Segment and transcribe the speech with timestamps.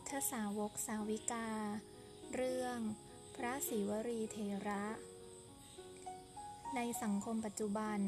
[0.00, 1.48] ทธสาวกสาวิกา
[2.34, 2.78] เรื่อง
[3.36, 4.36] พระศิวรีเท
[4.66, 4.84] ระ
[6.74, 7.98] ในสังคมปัจจุบัน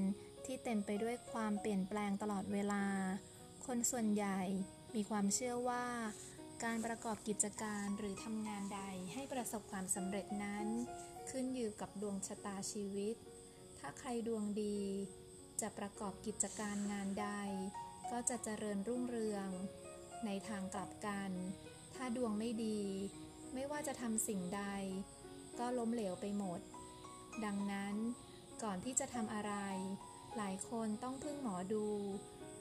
[0.44, 2.84] ที่เต็มไปด้วยความเปลี่ยนแปลงตลอดเวลา
[3.66, 4.40] คนส่วนใหญ่
[4.94, 5.86] มีความเชื่อว่า
[6.64, 8.82] การประกอบกิจการหรือทำงานใด
[9.14, 10.66] ให้ประสบความสำเร็จนั้น
[11.30, 13.14] ขึ้นอยู่กับดวงชะตาชีวิต
[13.78, 14.80] ถ้าใครดวงดี
[15.60, 17.28] จะประกอบกิจการงานใด
[18.10, 19.48] ก็จะเจริญรุ่งเรือง
[20.24, 21.30] ในทางกลับกัน
[22.02, 22.80] ถ้าดวงไม่ดี
[23.54, 24.62] ไม่ว่าจะทำสิ่งใด
[25.58, 26.60] ก็ล้มเหลวไปหมด
[27.44, 27.94] ดังนั้น
[28.62, 29.54] ก่อนที่จะทำอะไร
[30.36, 31.86] หลายคนต้องพึ่งหมอดู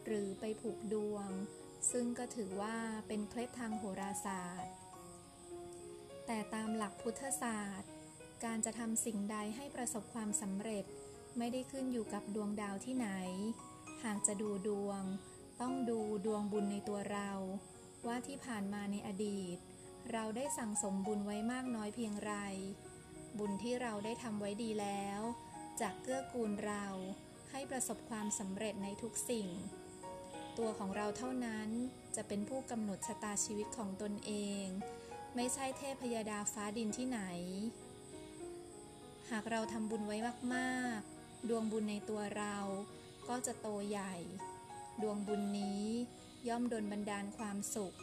[0.06, 1.30] หรือไปผูกดวง
[1.92, 4.74] ซึ่งก็ถือว่าเป็นเคล็ดทางโหราศาสตร์
[6.26, 7.92] แต่ตามหลักพุทธศาสตร์
[8.46, 10.86] การจะทำสิ่งใดให้ประสบความสำเร็จ
[11.38, 13.10] ไม่ได้ขึ้นอยู่กับดวงดาวที่ไหน
[14.04, 15.02] หากจะดูดวง
[15.62, 17.32] ต้องดูดวงบุญในตัวเรา
[18.08, 19.58] ว่าที่ผ่านมาในอดีต
[20.12, 22.34] เราได้สั่งสมบุญไว้มากน้อยเพียงไร
[23.40, 25.22] บุญที่เราได้ทำไว้ดีแล้ว
[25.82, 26.86] จะเกื้อกูลเรา
[27.52, 29.48] ให้ประสบความสำเร็จในทุกสิ่ง
[30.58, 31.70] ตัวของเราเท่านั้น
[32.16, 34.66] จะเป็นผู้กำหนดชะตาชีวิตของตนเอง
[35.36, 37.22] ไม่ใช่เทพยดาฟ้าดินที่ไหน
[39.32, 40.18] หากเราทำบุญไว้
[40.56, 42.58] มากๆ ดวงบุญในตัวเรา
[43.28, 44.16] ก็จะโตใหญ่
[45.02, 45.86] ดวงบุญนี้
[46.48, 47.96] ย่อมดลบันดาลความสุข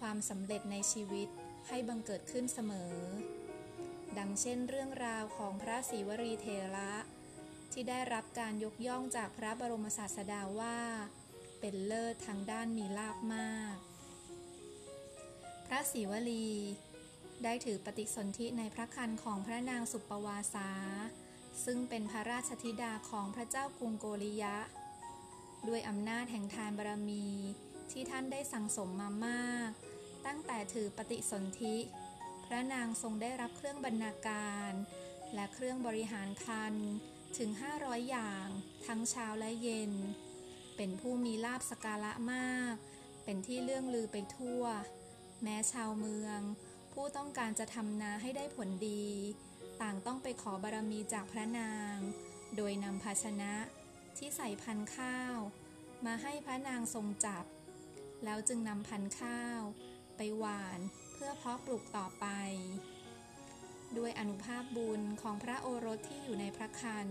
[0.00, 1.28] ความสำเร็จในชีวิต
[1.68, 2.94] ให้บังเกิดขึ้นเสมอ
[4.18, 6.92] ดังเช่นเรื่องราวของพระศรีวรีเทระ
[7.72, 10.78] ที่ได้รับการยกย่องจากพระบรมศาสดาว่า
[11.60, 13.76] เป็นเลิศทางด้านมีลาภมาก
[15.66, 16.50] พระศรีวลี
[17.44, 20.70] ได้ถือปฏิสนธิในพระคันของพระนางสุปปวาสา
[21.64, 24.56] ซึ่งเป็นพระราชธิดาของพระเจ้ากรุงโกริยะ
[25.68, 27.26] ด้วยอำนาจแห่งทานบารมี
[27.90, 29.70] ที่ท่านได้สั่งสมมามาก
[30.26, 31.76] ตั้งแต่ถือปฏิสนธิ
[32.46, 34.72] พระนางทรงได้รับเครื่องบรรณาการ
[35.34, 36.74] และเครื่องบริหารคัน
[37.38, 37.50] ถึง
[37.80, 38.46] 500 อย่าง
[38.86, 39.92] ทั้งเช้าและเย็น
[40.76, 42.74] เป็นผู้มีลาบสการะมาก
[43.24, 44.62] เป็นที่เลื่องลือไปทั่ว
[45.42, 46.40] แม้ชาวเมือง
[46.92, 49.06] ผู้ต้องการจะทำนาให้ได้ผลดี
[49.82, 51.96] ต่างต้องไปขอบารมีจากพระนาง
[52.56, 53.52] โดยนำภาชนะ
[54.20, 55.36] ที่ใส่พันธุ์ข้าว
[56.06, 57.44] มาให้พระนางทรงจับ
[58.24, 59.60] แล้วจึงนำพันธุ์ข้าว
[60.16, 60.80] ไปหวาน
[61.14, 62.26] เพื่อเพาะปลูกต่อไป
[63.98, 67.08] ด้วยอนุภาพบุญของพระโอรสที่อยู่ในพระคัน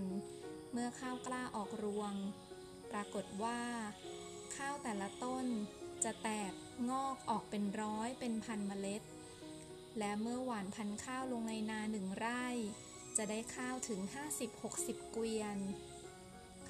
[0.71, 2.13] เมื่อข้าวกล้าออกรวง
[2.91, 3.61] ปรากฏว่า
[4.55, 5.45] ข้าวแต่ละต้น
[6.03, 6.51] จะแตก
[6.89, 9.01] งอกออกเป็นร้อยเป็นพันเมล็ด
[9.99, 12.47] และเมื่อหวานพันข้าวลงในนาหนึ่งไร่
[13.17, 13.99] จะได้ข้าวถึง
[14.57, 15.57] 50-60 เกวียน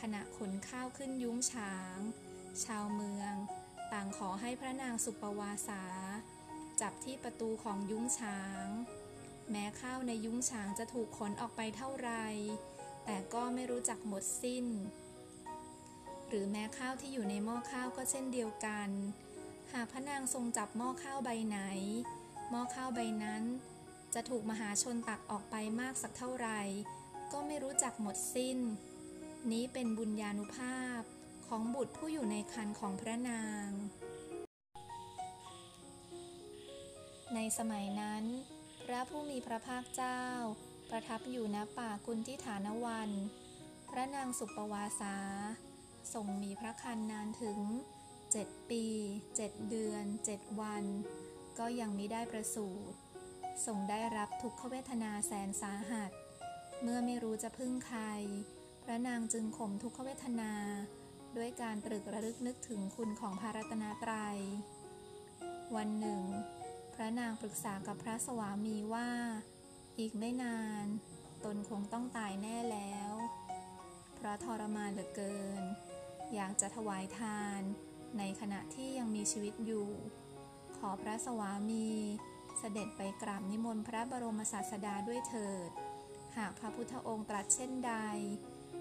[0.01, 1.97] ขณะขนข้าวขึ้นยุ้งฉาง
[2.65, 3.33] ชาวเมือง
[3.93, 5.83] ต่างขอให้พระนางสุปวาสา
[6.81, 8.65] จับที่ประตูของยุ้งฉาง
[9.51, 12.11] แม้ข้าวในยุ้งฉางจะถูกขนออกไปเท่าไร
[13.05, 14.65] แต่ก็ไม่รู้จักหมดสิ้น
[16.27, 18.89] หรือแม้ข้าวที่อยู่ในหม้อข้าวก็เช่นเดียวกัน
[19.73, 21.59] หากพระนางทรงจับหม้อข้าวใบไหน
[22.49, 23.43] หม้อข้าวใบนั้น
[24.13, 26.49] จะถูกมหาชนตักออกไปมากสักเท่าไร
[27.31, 28.57] ก็ไม่รู้จักหมดสิ้น
[29.53, 31.01] นี้เป็นบุญญาณุภาพ
[31.47, 33.69] ของบุตรผู้อยู่ในคันของพระนาง
[37.35, 38.23] ในสมัยนั้น
[38.85, 40.23] พระผู้มีพระภาคเจ้า
[40.89, 43.09] ประทับอยู่ณป่ากุนทิฐานวัน
[43.89, 45.17] พระนางสุปวาสา
[46.13, 47.59] ทรงมีพระคันนานถึง
[48.31, 48.85] เจ็ดปี
[49.35, 50.83] เจ็ดเดือนเจ็ดวัน
[51.59, 52.97] ก็ยังมิได้ประสูติ
[53.65, 56.11] ทรงได้รับทุกขเวทนาแสนสาหัส
[56.81, 58.01] เมื่อไม่รู้จะพึ่งใคร
[58.89, 60.53] ระนางจึงข่มทุกขเวทนา
[61.37, 64.39] ด้วยการตรึกระลึกนึกถึงคุณของพระรัตนตรยัย
[65.75, 66.23] วันหนึ่ง
[66.93, 69.09] พระนางปรึกษากับพระสวามีว่า
[69.99, 70.85] อีกไม่นาน
[71.45, 73.11] ตนคงต้องตายแน่แล้ว
[74.15, 75.63] เพราะทรมานเหลือเกิน
[76.33, 77.61] อยากจะถวายทาน
[78.17, 79.89] ในขณะที่ยังมีชีวิตอยู่
[80.77, 81.89] ขอพระสวามี
[82.59, 85.69] เสด็จไปกราบนิมนต์พระบรมศาสดาด้วยเถิด
[86.37, 87.93] หากพระพุทธองค์ตรัสเช่นใด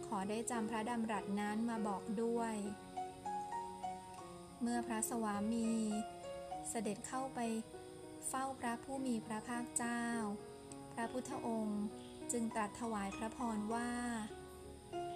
[0.08, 2.54] ขอได้จำพระดำรัสนั้นมาบอกด้วย
[4.62, 5.70] เมื่อพระสวามี
[6.68, 7.40] เสด็จเข้าไป
[8.28, 10.04] เฝ้าพระผู้มีพระภาคเจ้า
[10.94, 11.82] พระพุทธองค์
[12.32, 13.92] จึงตรัสถวายพระพรว่า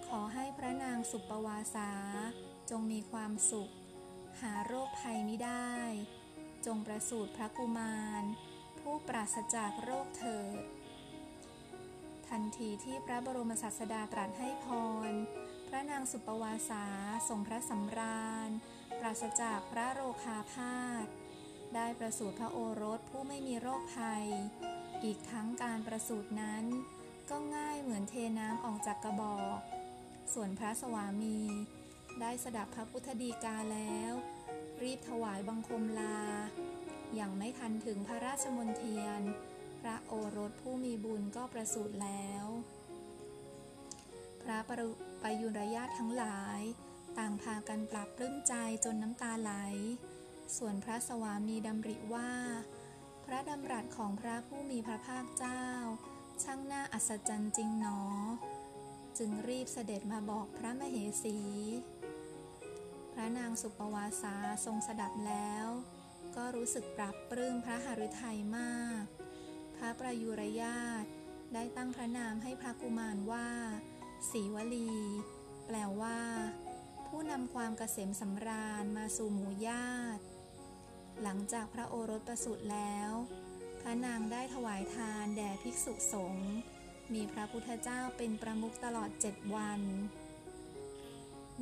[0.07, 1.91] ขอให้พระนางสุปปวาสา
[2.69, 3.71] จงมีความสุข
[4.41, 5.73] หาโรคภัยไม่ได้
[6.65, 8.23] จงประสูติพระกุมาร
[8.79, 10.61] ผู้ปราศจากโรคเถิด
[12.33, 14.67] ทันทีที่พระบรมศาสดาตรัสให้พ
[15.09, 15.11] ร
[15.67, 16.85] พระนางสุปวาสา
[17.29, 18.49] ทรงพระสำราญ
[18.99, 21.05] ปราศจากพระโรคาพาธ
[21.75, 24.25] ได้ประสูติพระโอรสผู้ไม่มีโรคภัย
[25.03, 26.65] อีกทั้งการประสูตินั้น
[27.29, 29.59] ก็ง่ายเหมือนเทน้ำออกจากกระบอก
[30.33, 31.39] ส่วนพระสวามี
[32.21, 34.13] ได้สดับพระพุทธดีกาแล้ว
[34.83, 36.19] รีบถวายบังคมลา
[37.15, 39.21] อย่างไม่ทันถึงพระราชมนเทียน
[39.83, 42.45] พระโอรสผู้มีบุญก็ประสูติแล้ว
[44.41, 44.57] พระ
[45.21, 46.61] ปยุรญาติทั้งหลาย
[47.17, 48.53] ต่างพากันปรับปลื้มใจ
[48.85, 49.51] จนน้ำตาไหล
[50.57, 52.31] ส่วนพระสวามีดำริว่า
[53.25, 55.63] พระดำรัสของพระผู้มีพระภาคเจ้า
[56.43, 57.99] ช่างน่าอัศจรรย์จริงหนอ
[59.17, 61.37] จึงรีบเสด็จมาบอกพระมเหสี
[63.13, 64.35] พระนางสุปวาสา
[64.65, 65.67] ทรงสดับแล้ว
[66.35, 69.03] ก็รู้สึกปรับปลื้มพระหฤทัยมาก
[69.83, 71.03] ระประยุรญาต
[71.53, 73.49] ได้ตั้งพระนามให้พระกุมารว่า
[74.31, 74.91] สีวลี
[75.67, 76.19] แปลว่า
[77.07, 80.23] ผู้นำความเกษมสำราญมาสู่หมู่ญาติ
[81.21, 83.11] หลังจากพระโอรสประสูติแล้ว
[83.81, 86.51] พระนางได้ถวายทานแด่ภิกษุสงฆ์
[87.13, 89.81] มีพระพุทธเจ้าเป็นประมุขตลอดเจ็ดวัน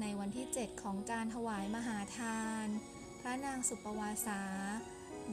[0.01, 2.68] ในวันที่เจ็ดของการถวายมหาทาน
[3.21, 4.41] พระนางสุปวาสา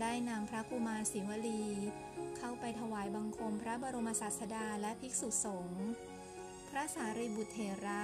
[0.00, 1.64] ได้นำพระกุมารศิวลี
[2.38, 5.87] เข้าไปถวายบังคมพระบรมศาสดาและภิกษุสงฆ์
[6.69, 8.02] พระสารีบุตรเถระ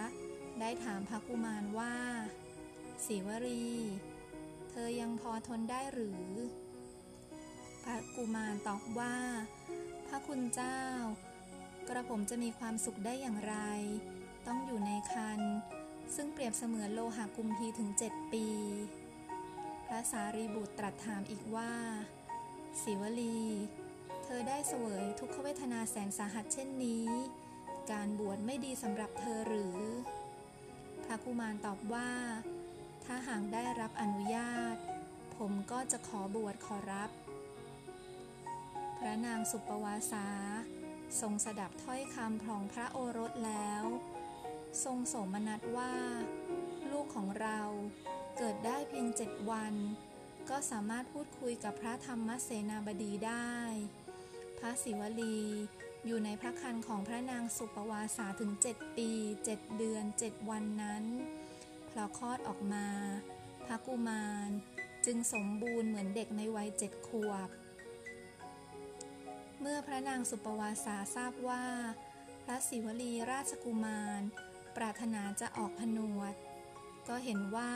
[0.60, 1.96] ได้ถามพระกุมารว่า
[3.06, 3.72] สีวรี
[4.70, 6.24] เธอยังพอทนได้หรือ
[7.84, 9.16] พระกุมารตอบว่า
[10.06, 10.80] พระคุณเจ้า
[11.88, 13.56] กระผมจะมีความสุขได้อย่างไร
[14.46, 15.40] ต้องอยู่ในคัน
[16.14, 18.46] ซึ่งเปรียบเสมือนโลหะกุมพีถึงเจ็ดปี
[19.86, 21.72] พระสารีบุตรตรัสถามอีกว่า
[22.82, 23.42] สีวลี
[24.24, 27.08] เธอได้เสวยทุกขเวทนาแสนสาหัสเช่นนี้
[27.90, 29.78] การบวชไม่ดีสำหรับเธอหรือ
[31.04, 32.10] พระกุมารตอบว่า
[33.04, 34.76] ถ้าหากได้รับอนุญาต
[35.36, 37.10] ผมก็จะขอบวชขอรับ
[38.98, 40.28] พระนางสุปวาสา
[41.20, 43.84] ทรงสดับถ้อยคำของพระโอรสแล้ว
[44.84, 45.94] ทรงโสมนัสว่า
[46.90, 47.60] ลูกของเรา
[48.38, 49.74] เกิดได้เพียงเจ็ดวัน
[50.50, 53.54] ก็สามารถพูดคุยกับพระธรรมเสนาบดีได้
[54.58, 55.40] พระศิวลี
[56.06, 59.10] อยู่ในพระคันของพระนางสุปวาสาถึงเจ็ดปี
[59.44, 61.04] เจ็ดเดือนเจ็ดวันนั้น
[61.90, 62.86] พอคลอดออกมา
[63.64, 64.48] พระกุมาร
[65.06, 67.48] จึงสมบูรณ์เหมือนเด็กในวัยเจ็ดขวบ
[69.60, 71.64] เมื่อพระนางสุปวาสาทราบว่า
[72.44, 74.20] พระศิวลีราชกุมาร
[74.76, 76.34] ปรารถนาจะออกผนวด
[77.08, 77.72] ก็เห็นว่า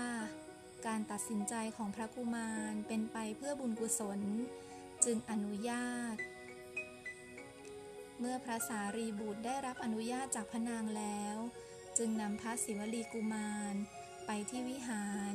[0.86, 4.20] การตัดสินใจของพระกุมารเป็นไปเพื่อบุญกุศล
[5.04, 6.16] จึงอนุญาต
[8.19, 11.36] เมื่อพระสารีบุตรได้รับอนุญาตจากพระนางแล้ว
[11.98, 13.75] จึงนำพระศิวลีกุมาร
[14.26, 15.34] ไปที่วิหาร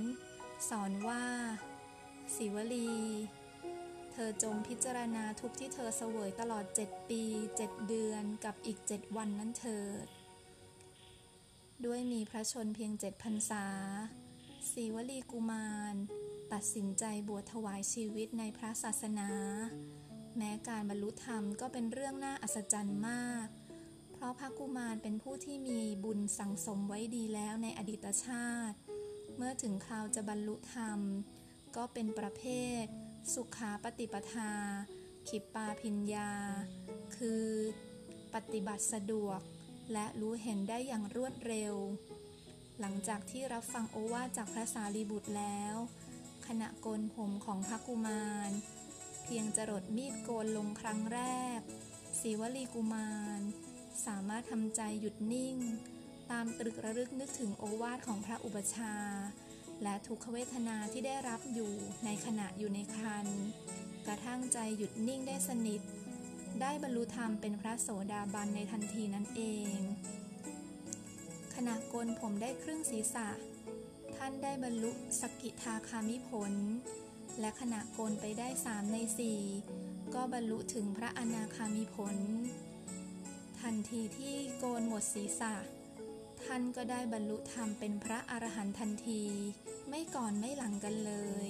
[0.69, 1.25] สอนว่า
[2.35, 2.93] ศิวลี
[4.11, 7.23] เธอจงพิจารณาทุกที่เธอเสวยตลอดเจ็ดปี
[7.57, 10.07] เจ็ดเดือนกับอีกเจ็ดวันนั้นเถิด
[11.85, 13.65] ด้วยมีพระชนเพียงเจ็ดพรรษา
[14.71, 15.95] ศิวลีกุมาร
[16.53, 19.29] ตัดสินใจบวชถวายชีวิตในพระศาสนา
[20.37, 23.47] แม้การบรรลุธรรมก็เป็นเรื่องน่าอัศจรรย์มาก
[24.13, 28.77] เพราะพระกุมารเป็นผู้ที่มีบุญสั่งสมไว้ดีแล้วในอดีตชาติ
[29.37, 30.99] เมื่อถึงคราวจะบรรลุธรรม
[31.75, 32.43] ก็เป็นประเภ
[32.81, 32.85] ท
[33.33, 34.53] สุขาปฏิปทา
[35.29, 36.31] ขิปปาพิญญา
[37.17, 37.45] คือ
[38.33, 39.39] ปฏิบัติสะดวก
[39.93, 41.75] และรู้เห็นได้อย่างรวดเร็ว
[42.79, 45.75] หลังจากที่รับฟังโอวาจากพระสารีบุตรแล้ว
[46.47, 48.51] ขณะโกนผมของพระกุมาร
[49.23, 51.19] เพียงจรดมีดโกนลงครั้งแร
[51.57, 51.59] ก
[52.19, 53.41] ศีวลีกุมาร
[54.05, 55.57] สามารถทำใจหยุดนิ่ง
[56.31, 58.95] ตามตรึกระลึกนึกถึงโอวาทของพระอุปชา
[59.83, 61.73] และทุกขเวทนาที่ได้รับอยู่
[62.05, 63.27] ในขณะอยู่ในคัน
[64.07, 65.81] กระทั่งใจหยุดนิ่งได้สนิท
[66.61, 69.41] ได้บรรลุธรรมเป็นพระโสดาบันในทันทีนั้นเอ
[69.75, 69.77] ง
[71.55, 73.27] ขณะโกนผมได้ครึ่งศีรษะ
[74.15, 76.53] ท่านได้บรรลุสกิทาคามิผล
[77.39, 79.39] และขณะโกนไปได้สามในสี่
[80.13, 82.17] ก็บรรลุถึงพระอนาคามีผล
[83.61, 85.53] ทันทีที่โกนหมดศีรษะ
[86.43, 89.23] ท่านก็ได้บรรลุธรรมเป็นพระอรหันต์ทันที
[89.89, 91.13] ไม่ก่อนไม่หลังกันเล
[91.47, 91.49] ย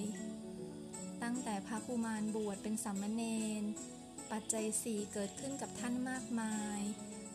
[1.22, 3.22] ตั้งแต่พระกุมารบวชเป็นสามมเณ
[3.62, 3.64] ร
[4.30, 6.80] ปัจจัยสี่เกิดขึ้นกับท่านมากมาย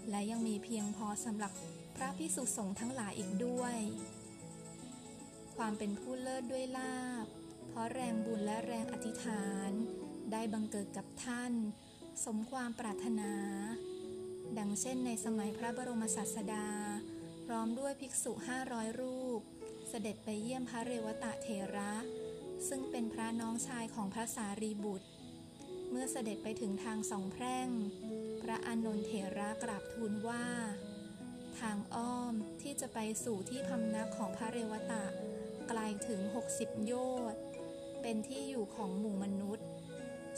[0.10, 1.54] และยังมีเพียงพอสำหรับ
[2.02, 3.78] ระพิสุสงฆ์ทั้งหลายอีกด้วย
[5.58, 7.26] ความเป็นผู้เลิศด้วยลาบ
[7.70, 9.72] เพราะแรงบุญและแรงอธิษฐาน
[10.32, 11.54] ได้บังเกิดกับท่าน
[12.26, 13.34] สมความปรารถนา
[14.58, 16.68] ดังเช่นในสมัยพระบรมศาสดา
[17.46, 19.42] พร้อมด้วยภิกษุห้าร้อยรูป
[19.90, 21.94] เสด็จไปเยี่ยมพระเรวตะเถระ
[22.68, 25.08] ซึ่งเป็นพระน้องชายของพระสารีบุตร
[25.90, 27.68] เมื่อเสด็จไปถึงทางสองแพร่ง
[28.42, 30.46] พระอานนท์เถระกราบทูลว่า
[31.60, 35.06] ทางอ้อมที่จะไปสู่ที่พำนักของพระเรวตะ
[35.70, 36.22] ไกลถึง
[36.54, 36.94] 60 โย
[37.34, 37.42] ชน์
[38.02, 39.68] เป็นที่อยู่ของหมู่มนุษย์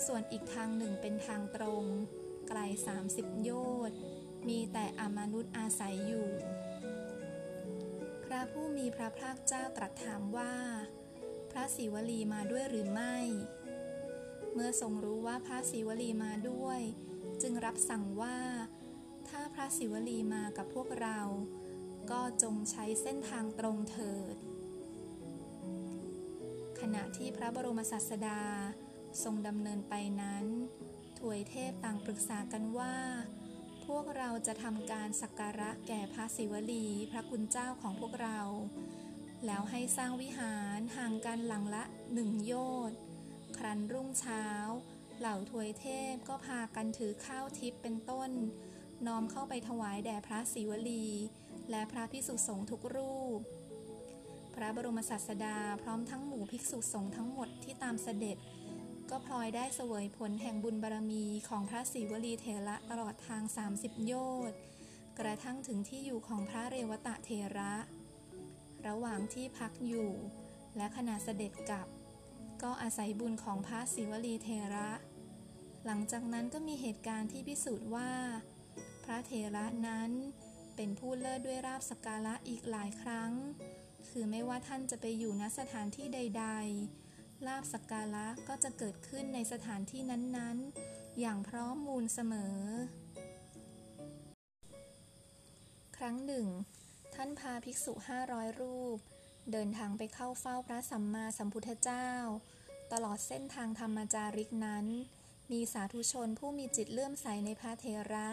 [0.05, 1.83] ส่วนอีกทางหนึ่งเป็นทางตรง
[2.49, 2.59] ไกล
[3.01, 3.51] 30 โย
[3.89, 3.97] ชน์
[4.49, 6.29] มีแต่อมนุษย์อาศัยอยู่
[8.25, 10.55] พระผู้มีพระภาคเจ้าตรัสถามว่า
[11.51, 13.17] พระศิวลีมาด้วยหรือไม่
[14.53, 16.79] เมื่อทรงรู้ว่าพระศิวลีมาด้วย
[17.41, 18.37] จึงรับสั่งว่า
[19.35, 21.19] ถ้าพระศิวลีมากับพวกเรา
[22.11, 24.35] ก็จงใช้เส้นทางตรงเถิด
[26.79, 28.41] ขณะที่พระบรมศาสดา
[29.23, 30.45] ทรงดำเนินไปนั้น
[31.19, 32.95] ถวยเทพต่างปรึกษากันว่า
[33.85, 38.39] พวกเราจะทำการสักการะแก่พระศิวลีพระคุณเจ้าของพวกเรา
[39.45, 41.83] แล้วให้สร้างวิหารห่างกันหลังละ
[42.13, 42.53] หนึ่งโย
[42.89, 42.97] ชน์
[43.57, 44.45] ครั้นรุ่งเช้า
[45.19, 48.31] เหล่าถวยเทพก็พากันถือข้าวทิพย์เป็นต้น
[49.07, 51.05] น้อมเข้าไปถวายแด่พระศิวลี
[51.69, 53.39] และพระพิสุสงฆ์ทุกรูป
[54.55, 58.37] พระบรมศาสดาพร้อมทั้งหมู่ภิกษุสงฆ์ทั้งหมดที่ตามเสด็จ
[59.09, 63.43] ก็พลอยได้เสวยผลแห่งบุญบารมีของพระศิวลีเถระตลอดทาง
[63.73, 64.13] 30 โย
[64.49, 64.57] ชน์
[65.19, 67.73] กระทั่งถึงที่อยู่ของพระเรวตะเทระ
[68.87, 70.11] ระหว่างที่พักอยู่
[70.77, 71.87] และขณะเสด็จกลับ
[72.63, 74.89] ก็อาศัยบุญของพระศิวลีเทระ
[75.85, 78.11] หลังจากนั้นก็มีเหตุการณ์ที่พิสูจน์ว่า
[79.11, 80.11] ระเทระนั้น
[80.75, 83.31] เป็นผู้เลิศด้วยราบสกการะอีกหลายครั้ง
[84.09, 86.45] คือไม่ว่าท่านจะไปอยู่ณสถานที่ใด
[86.95, 92.57] ๆ ลาบสกการะก็จะเกิดขึ้นในสถานที่นั้นๆ อย่างพร้อมมูลเสมอ
[95.97, 96.47] ครั้งหนึ่ง
[97.15, 98.97] ท่านพาภิกษุห้าร้อยรูป
[99.51, 102.09] เดินทางไปเข้าเฝ้าพระสัมมาสัมพุทธเจ้า
[102.91, 104.85] ตลอดเส้นทางธรรมจาริกนั้น
[105.51, 108.29] มีสาธุชนผู้มีจิตเลื่อมใสในพระเทระ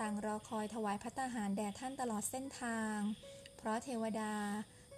[0.00, 2.98] ต่างรอคอยถวายพระตาหารแด่ท่านตลอดเส้นทาง
[3.56, 4.34] เพราะเทวดา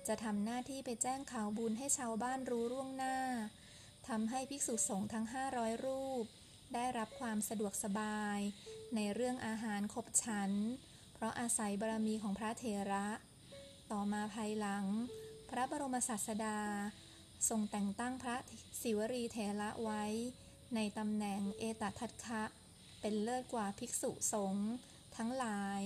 [0.08, 3.16] จะทำหน้าที่ไปแจ้งข่าวบุญให้ชาวบ้านรู้ล่วงหน้า
[4.08, 6.24] ทำให้ภิกษุสงฆ์ทั้ง 500 รูป
[6.74, 8.38] ได้รับความสะดวกสบาย
[8.94, 10.50] ในเรื่องอาหารขบฉัน
[11.14, 13.08] เพราะอาศัยบารมีของพระเถระ
[13.90, 14.84] ต่อมาภายหลัง
[15.50, 16.60] พระบรมศาสดา
[17.48, 18.36] ทรงแต่งตั้งพระ
[18.80, 20.04] ศิวรีเถระไว้
[20.74, 22.42] ในตำแหน่งเอตทัตคะ
[23.00, 24.68] เป็นเลิศกว่าภิกษุสงฆ์
[25.16, 25.82] ทั้งหลาย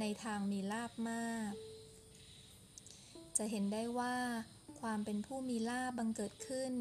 [0.00, 1.52] ในทางมีลาบมาก
[3.36, 4.16] จะเห็นได้ว่า
[4.80, 6.72] ความเป็นผู้มีลาบบังเกิดขึ้น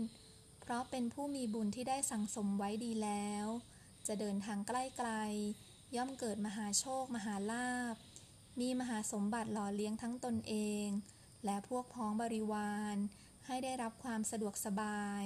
[0.61, 3.45] เพราะเป็นผู้มีบุญที่ได้สั่งสมไว้ดีแล้ว
[4.07, 5.09] จะเดินทางใกล้ไกล
[5.95, 7.95] ย่อมเกิดมหาโชค มหาลาบ
[8.59, 10.53] มีมหาสมบัติหล่อเลี้ยงทั้งตนเอ
[10.85, 10.87] ง
[11.45, 12.95] และพวกพ้องบริวาร
[13.45, 15.23] ให้ได้รับความสะดวกสบาย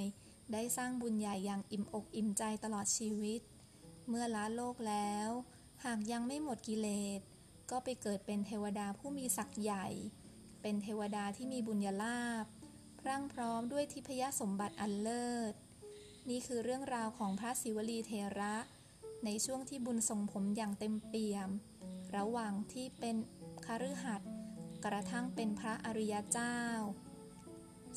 [0.54, 3.42] ได้สร้างบุญใหญ่อย่างอิ่มอกอิ่มใจตลอดชีวิต
[4.10, 5.30] เมื่อละโลกแล้ว
[5.84, 6.88] หากยังไม่หมดกิเล
[7.20, 7.22] ส
[7.72, 9.88] ก็ไปเกิดเป็นเทวดาผู้มีศักย์ใหญ่
[10.62, 12.46] เป็นเทวดาที่มีบุญญาลาภ
[13.02, 15.54] พรั่งพร้อมด้วยทิพยสมบัติอันเลิศ
[16.30, 18.56] นี่คือเรื่องราวของพระศิวลีเทระ
[19.26, 21.50] ในช่วงที่บุญส่งผมอย่างเต็มเปี่ยม
[22.16, 23.16] ระหว่างที่เป็น
[23.66, 24.22] คฤหัส
[24.86, 26.58] กระทั่งเป็นพระอริยเจ้า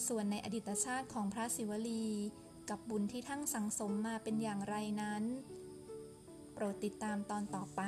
[0.06, 2.08] ส่วนในอดีตชาติของพระศิวลี
[2.70, 5.24] กับบุญที่ทั้งสังสมมาเป็นอย่างไรนั้น
[6.54, 7.82] โปรดติดตามตอนต่อไป